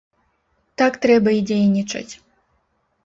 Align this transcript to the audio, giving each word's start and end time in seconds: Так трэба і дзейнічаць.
Так 0.81 0.97
трэба 1.05 1.29
і 1.39 1.45
дзейнічаць. 1.53 2.13